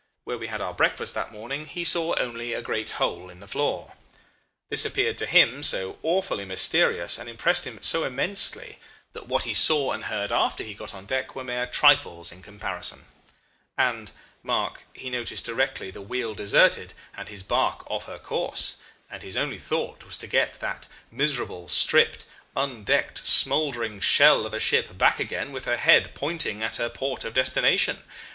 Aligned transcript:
Where 0.23 0.39
we 0.39 0.47
had 0.47 0.61
our 0.61 0.73
breakfast 0.73 1.13
that 1.13 1.31
morning 1.31 1.67
he 1.67 1.83
saw 1.83 2.15
only 2.15 2.53
a 2.55 2.61
great 2.63 2.89
hole 2.97 3.29
in 3.29 3.39
the 3.39 3.47
floor. 3.47 3.93
This 4.67 4.83
appeared 4.83 5.15
to 5.19 5.27
him 5.27 5.61
so 5.61 5.99
awfully 6.01 6.43
mysterious, 6.43 7.19
and 7.19 7.29
impressed 7.29 7.67
him 7.67 7.77
so 7.83 8.03
immensely, 8.03 8.79
that 9.13 9.27
what 9.27 9.43
he 9.43 9.53
saw 9.53 9.91
and 9.91 10.05
heard 10.05 10.31
after 10.31 10.63
he 10.63 10.73
got 10.73 10.95
on 10.95 11.05
deck 11.05 11.35
were 11.35 11.43
mere 11.43 11.67
trifles 11.67 12.31
in 12.31 12.41
comparison. 12.41 13.05
And, 13.77 14.09
mark, 14.41 14.85
he 14.91 15.11
noticed 15.11 15.45
directly 15.45 15.91
the 15.91 16.01
wheel 16.01 16.33
deserted 16.33 16.95
and 17.15 17.27
his 17.27 17.43
barque 17.43 17.85
off 17.87 18.05
her 18.05 18.17
course 18.17 18.77
and 19.07 19.21
his 19.21 19.37
only 19.37 19.59
thought 19.59 20.03
was 20.03 20.17
to 20.17 20.25
get 20.27 20.55
that 20.61 20.87
miserable, 21.11 21.69
stripped, 21.69 22.25
undecked, 22.55 23.19
smouldering 23.27 23.99
shell 23.99 24.47
of 24.47 24.53
a 24.55 24.59
ship 24.59 24.97
back 24.97 25.19
again 25.19 25.51
with 25.51 25.65
her 25.65 25.77
head 25.77 26.15
pointing 26.15 26.63
at 26.63 26.77
her 26.77 26.89
port 26.89 27.23
of 27.23 27.35
destination. 27.35 28.01